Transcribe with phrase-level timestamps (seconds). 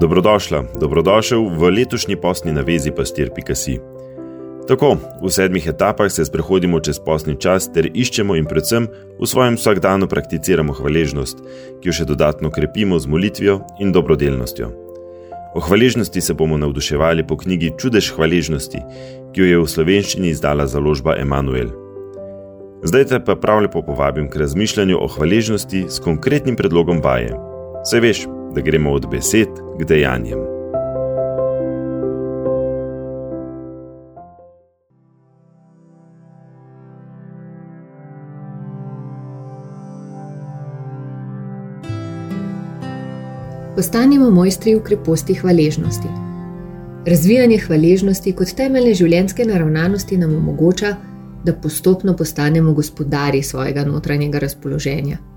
[0.00, 3.76] Dobrodošla, dobrodošel v letošnji posni navezi pastir.si.
[4.68, 8.86] Tako, v sedmih etapah se sprehodimo čez posni čas ter iščemo in predvsem
[9.20, 11.44] v svojem vsakdanu prakticiramo hvaležnost,
[11.84, 14.70] ki jo še dodatno krepimo z molitvijo in dobrodelnostjo.
[15.52, 18.80] O hvaležnosti se bomo navduševali po knjigi Čudež hvaležnosti,
[19.36, 21.76] ki jo je v slovenščini izdala založba Emanuel.
[22.88, 27.36] Zdaj te pa prav lepo povabim k razmišljanju o hvaležnosti s konkretnim predlogom vaje.
[27.84, 29.48] Se veš, da gremo od besed
[29.80, 30.60] k dejanjem.
[43.76, 46.08] Postanimo mojstri v kreposti hvaležnosti.
[47.06, 50.90] Razvijanje hvaležnosti kot temeljne življenjske naravnanosti nam omogoča,
[51.44, 55.29] da postopno postanemo gospodari svojega notranjega razpoloženja.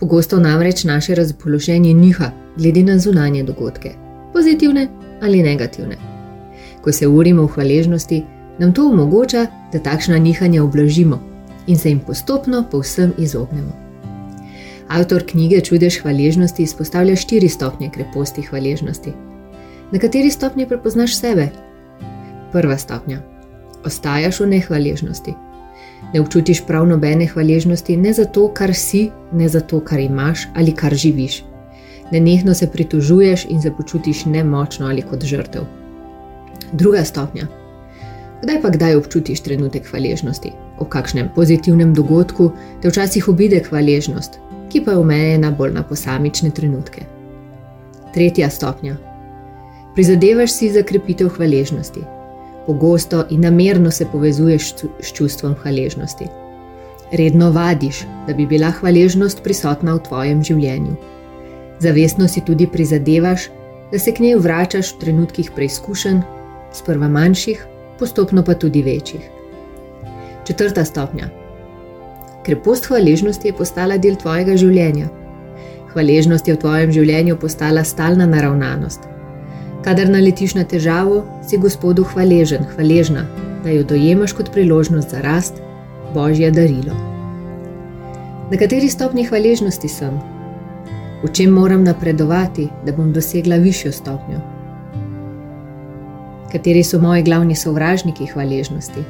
[0.00, 3.90] Pogosto namreč naše razpoloženje niha glede na zunanje dogodke,
[4.32, 4.88] pozitivne
[5.22, 5.96] ali negativne.
[6.80, 8.22] Ko se urimo v hvaležnosti,
[8.58, 11.20] nam to omogoča, da takšna nihanja oblažimo
[11.66, 13.72] in se jim postopno povsem izognemo.
[14.88, 19.12] Avtor knjige Čudež hvaležnosti izpostavlja štiri stopnje kreposti hvaležnosti.
[19.92, 21.48] Na kateri stopnji prepoznaš sebe?
[22.52, 23.18] Prva stopnja:
[23.84, 25.34] ostajaš v nehvaležnosti.
[26.14, 30.46] Ne občutiš prav nobene hvaležnosti, ne za to, kar si, ne za to, kar imaš
[30.54, 31.44] ali kar živiš.
[32.12, 35.62] Nenehno se pritožuješ in se počutiš nemočno ali kot žrtev.
[36.72, 37.46] Druga stopnja.
[38.42, 40.52] Kdaj pa kdaj občutiš trenutek hvaležnosti?
[40.78, 42.50] O kakšnem pozitivnem dogodku
[42.82, 47.02] te včasih obide hvaležnost, ki pa je omejena bolj na posamične trenutke.
[48.14, 48.96] Tretja stopnja.
[49.94, 52.00] Prizadevaš si za krepitev hvaležnosti,
[52.66, 56.26] pogosto in namerno se povezuješ s čustvom hvaležnosti.
[57.12, 60.96] Redno vadiš, da bi bila hvaležnost prisotna v tvojem življenju.
[61.78, 63.48] Zavestno si tudi prizadevaš,
[63.92, 66.20] da se k njej vračaš v trenutkih preizkušenj,
[66.74, 67.66] sprva manjših,
[67.98, 69.30] postopno pa tudi večjih.
[70.46, 71.30] Četrta stopnja.
[72.44, 75.08] Krepost hvaležnosti je postala del tvojega življenja.
[75.92, 79.15] Hvaležnost je v tvojem življenju postala stalna naravnanost.
[79.86, 83.20] Kadar naletiš na težavo, si Gospodu hvaležen, hvaležna,
[83.62, 85.60] da jo dojemaš kot priložnost za rast,
[86.14, 86.96] božje darilo.
[88.50, 90.16] Na kateri stopni hvaležnosti sem?
[91.22, 94.42] V čem moram napredovati, da bom dosegla višjo stopnjo?
[96.50, 99.06] Kateri so moji glavni sovražniki hvaležnosti?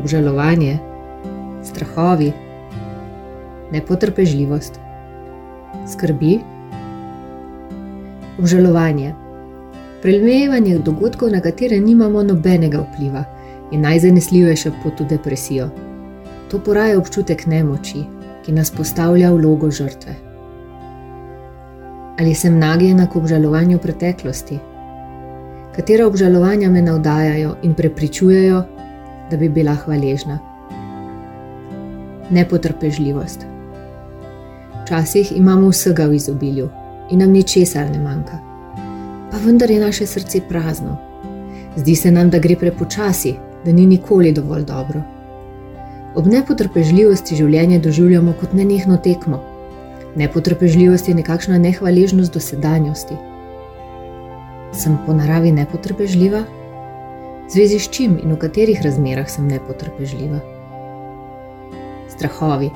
[0.00, 0.78] Obžalovanje,
[1.68, 2.32] strahovi,
[3.76, 4.80] nepotrpežljivost,
[5.92, 6.38] skrbi,
[8.40, 9.27] obžalovanje
[10.02, 13.24] prelmevanje dogodkov, na katere nimamo nobenega vpliva
[13.72, 15.68] in najzanesljivejša pot v depresijo.
[16.50, 18.04] To poraja občutek nemoči,
[18.44, 20.14] ki nas postavlja v vlogo žrtve.
[22.18, 24.58] Ali sem nagnjena k obžalovanju preteklosti?
[25.76, 28.62] Katera obžalovanja me navdajajo in prepričujejo,
[29.30, 30.38] da bi bila hvaležna?
[32.30, 33.46] Nepotrpežljivost.
[34.82, 36.68] Včasih imamo vsega v izobilju
[37.10, 38.47] in nam ničesar ne manjka
[39.30, 40.96] pa vendar je naše srce prazno.
[41.76, 43.34] Zdi se nam, da gre prepočasi,
[43.64, 45.02] da ni nikoli dovolj dobro.
[46.16, 49.40] Ob nepotrpežljivosti življenje doživljamo kot nenehno tekmo.
[50.16, 53.14] Nepotrpežljivost je nekakšna nehvaležnost do sedanjosti.
[54.72, 56.42] Sem po naravi nepotrpežljiva?
[57.52, 60.40] Zvezi s čim in v katerih razmerah sem nepotrpežljiva?
[62.12, 62.70] Strahovi.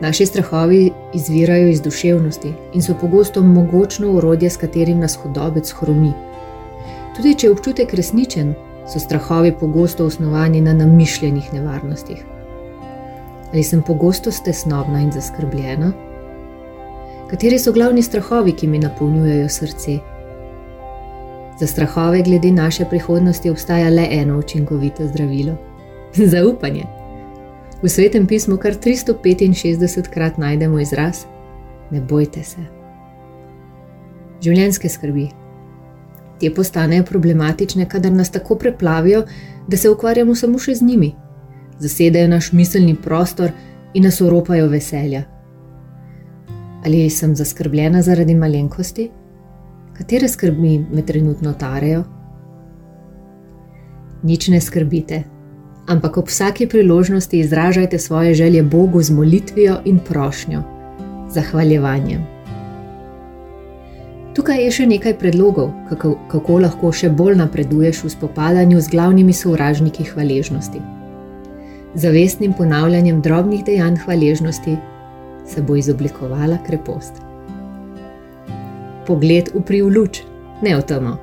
[0.00, 6.12] Naši strahovi izvirajo iz duševnosti in so pogosto mogočno urodje, s katerim nas hudobec hromi.
[7.16, 8.54] Tudi če je občutek resničen,
[8.90, 12.24] so strahovi pogosto osnovani na namišljenih nevarnostih.
[13.52, 15.92] Ali sem pogosto stesnobna in zaskrbljena?
[17.30, 19.98] Kateri so glavni strahovi, ki mi napolnjujejo srce?
[21.60, 25.54] Za strahove glede naše prihodnosti obstaja le eno učinkovito zdravilo:
[26.34, 26.93] zaupanje.
[27.84, 31.26] V svetem pismu kar 365 krat najdemo izraz:
[31.92, 32.62] Ne bojte se.
[34.40, 35.26] Življenjske skrbi.
[36.40, 39.26] Te postanejo problematične, kadar nas tako preplavijo,
[39.68, 41.10] da se ukvarjamo samo še z njimi,
[41.78, 43.52] zasedajo naš miselni prostor
[43.92, 45.22] in nas oropajo veselja.
[46.88, 49.10] Ali sem zaskrbljena zaradi malenkosti?
[49.92, 52.02] Katere skrbi me trenutno tarejo?
[54.24, 55.22] Nič ne skrbite,
[55.86, 60.62] ampak ob vsaki priložnosti izražajte svoje želje Bogu z molitvijo in prošnjo,
[61.30, 62.26] zahvaljevanjem.
[64.34, 69.32] Tukaj je še nekaj predlogov, kako, kako lahko še bolj napreduješ v spopadanju z glavnimi
[69.32, 70.80] sovražniki hvaležnosti.
[71.94, 74.76] Zavestnim ponavljanjem drobnih dejanj hvaležnosti
[75.46, 77.22] se bo izoblikovala krepost.
[79.06, 80.24] pogled v luč,
[80.62, 81.14] ne v temo.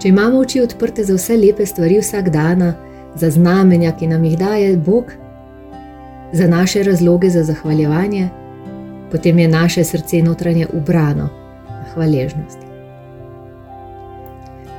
[0.00, 2.74] Če imamo oči odprte za vse lepe stvari vsak dan,
[3.14, 5.12] za znamenja, ki nam jih daje Bog,
[6.32, 8.28] za naše razloge za zahvaljevanje,
[9.10, 11.28] potem je naše srce notranje ubrano
[11.68, 12.66] na hvaležnosti.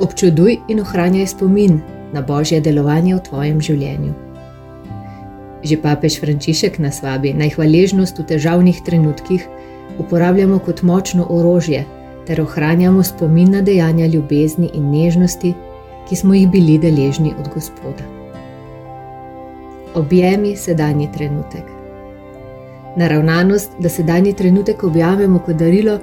[0.00, 1.80] Občuduj in ohranjaj spomin
[2.12, 4.12] na božje delovanje v tvojem življenju.
[5.62, 9.44] Že papež Frančišek nas vabi naj hvaležnost v težavnih trenutkih
[9.98, 11.84] uporabljamo kot močno orožje
[12.26, 15.54] ter ohranjamo spomin na dejanja ljubezni in nežnosti,
[16.08, 18.11] ki smo jih bili deležni od Gospoda.
[19.94, 21.62] Objemi sedanji trenutek.
[22.96, 25.98] Naravnanost, da sedanji trenutek objavimo kot darilo,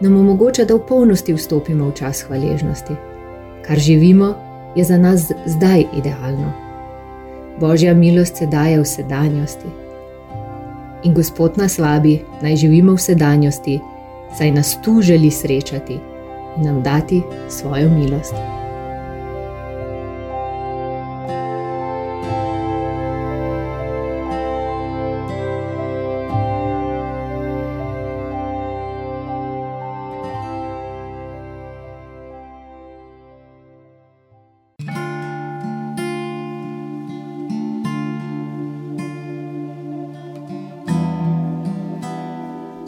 [0.00, 2.96] nam omogoča, da v polnosti vstopimo v čas hvaležnosti.
[3.66, 4.34] Kar živimo,
[4.76, 6.52] je za nas zdaj idealno.
[7.60, 9.68] Božja milost se daje v sedanjosti.
[11.04, 13.80] In Gospod nas vabi, naj živimo v sedanjosti,
[14.38, 16.00] saj nas tu želi srečati
[16.56, 18.55] in nam dati svojo milost.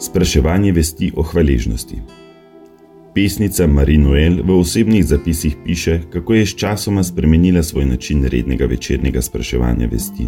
[0.09, 1.99] Spraševanje vesti o hvaležnosti.
[3.13, 9.21] Pesnica Marinoel v osebnih zapisih piše, kako je s časoma spremenila svoj način rednega večernega
[9.21, 10.25] spraševanja vesti.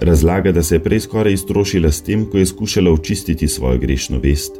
[0.00, 4.18] Razlaga, da se je prej skoraj iztrošila s tem, ko je skušala očistiti svojo grešno
[4.18, 4.58] vest,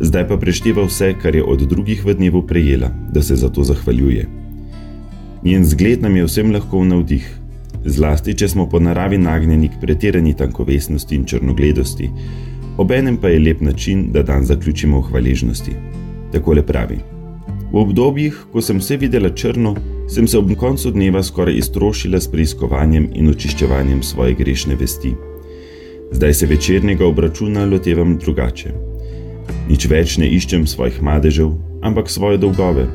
[0.00, 3.64] zdaj pa prešteva vse, kar je od drugih v dnevu prejela, da se za to
[3.64, 4.28] zahvaljuje.
[5.44, 7.24] Njen zgled nam je vsem lahko v navdih,
[7.84, 12.10] zlasti če smo po naravi nagnjeni k pretirani tankovesnosti in črnogledosti
[12.76, 15.72] obenem pa je lep način, da dan zaključimo v hvaležnosti.
[16.32, 16.98] Tako le pravi.
[17.72, 19.74] V obdobjih, ko sem vse videla črno,
[20.08, 25.14] sem se ob koncu dneva skoraj iztrošila s preiskovanjem in očiščevanjem svoje grešne vesti.
[26.12, 28.70] Zdaj se večernega obračuna lotevam drugače.
[29.68, 31.50] Nič več ne iščem svojih madežev,
[31.82, 32.86] ampak svoje dolgove.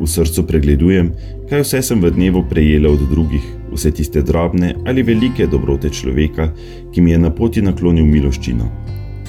[0.00, 1.10] V srcu pregledujem,
[1.50, 3.44] kaj vse sem v dnevu prejela od drugih,
[3.74, 6.52] vse tiste drobne ali velike dobrote človeka,
[6.94, 8.70] ki mi je na poti naklonil miloščino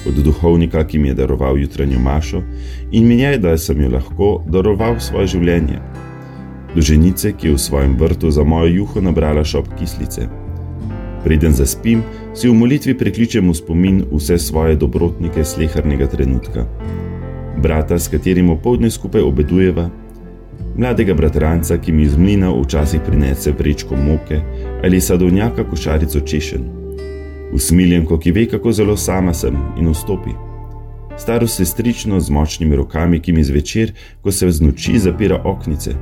[0.06, 2.42] od duhovnika, ki mi je daroval jutranjo mašo
[2.92, 5.78] in je, da sem jo lahko daroval svoje življenje.
[6.74, 10.28] Do ženice, ki je v svojem vrtu za mojo juho nabrala šop kislice.
[11.24, 12.02] Preden zaspim,
[12.34, 16.66] si v molitvi prekličem v spomin vse svoje dobrotnike slehrnega trenutka.
[17.62, 19.90] Brata, s katerim opoldne skupaj obedujeva,
[20.76, 24.40] mladega bratranca, ki mi iz mlina včasih prinese vrečko moke
[24.82, 26.81] ali sadovnjaka košarico češen
[27.52, 30.30] usmiljenko, ki ve, kako zelo sama sem in vstopi.
[31.18, 35.94] Staro sestrično z močnimi rokami, ki mi zvečer, ko se v noči zapira oknice,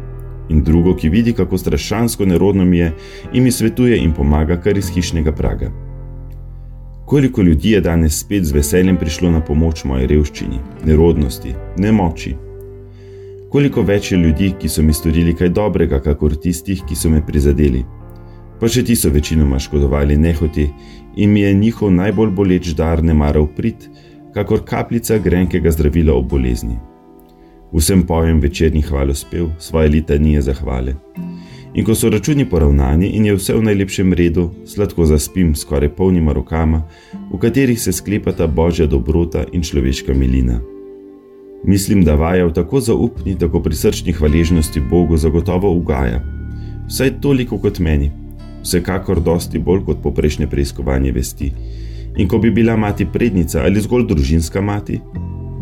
[0.51, 2.93] in drugo, ki vidi, kako strašansko nerodno mi je
[3.33, 5.71] in mi svetuje in pomaga kar iz hišnega praga.
[7.07, 12.37] Koliko ljudi je danes spet z veseljem prišlo na pomoč moji revščini, nerodnosti, nemoči.
[13.51, 17.23] Koliko več je ljudi, ki so mi storili kaj dobrega, kakor tistih, ki so me
[17.27, 17.83] prizadeli.
[18.61, 20.69] Pa še ti so večinoma škodovali nehoti
[21.17, 23.89] in mi je njihov najbolj boleč dar ne maral prid,
[24.35, 26.77] kakor kapljica grenkega zdravila ob bolezni.
[27.73, 30.95] Vsem pojem večerni hvalospev, svoje litanije zahvale.
[31.75, 36.33] In ko so računi poravnani in je vse v najlepšem redu, sladko zaspim skoraj polnima
[36.33, 36.83] rokama,
[37.33, 40.61] v katerih se sklepata božja dobrota in človeška milina.
[41.65, 46.25] Mislim, da vaja v tako zaupni, tako prisrčni hvaležnosti Bogu zagotovo ugaja.
[46.89, 48.11] Vsaj toliko kot meni,
[48.63, 51.53] vsekakor dosti bolj kot poprejšnje preiskovanje vesti.
[52.17, 55.01] In ko bi bila mati prednica ali zgolj družinska mati,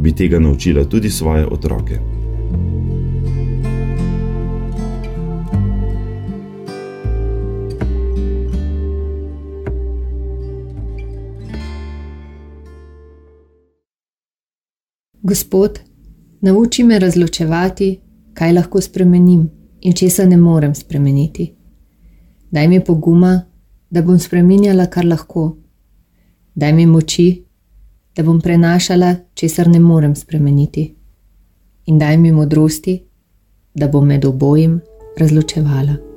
[0.00, 1.98] bi tega naučila tudi svoje otroke.
[15.22, 15.80] Gospod,
[16.40, 18.00] nauči me razločevati,
[18.34, 19.48] kaj lahko spremenim
[19.80, 21.57] in česa ne morem spremeniti.
[22.50, 23.42] Daj mi poguma,
[23.90, 25.56] da bom spremenjala, kar lahko.
[26.54, 27.44] Daj mi moči,
[28.16, 30.94] da bom prenašala, česar ne morem spremeniti.
[31.86, 33.02] In daj mi modrosti,
[33.74, 34.80] da bom med obojim
[35.16, 36.07] razločevala.